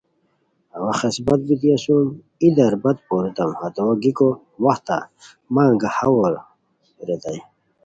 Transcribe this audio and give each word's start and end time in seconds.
اوا 0.75 0.91
خسمت 0.99 1.39
بیتی 1.47 1.69
اسوم، 1.75 2.07
ای 2.41 2.47
دربت 2.57 2.97
پوریتام، 3.07 3.51
ہتو 3.59 3.85
گیکو 4.01 4.29
وختہ 4.63 4.97
مہ 5.53 5.61
انگاہاوے 5.69 6.29
ریتائے 7.07 7.39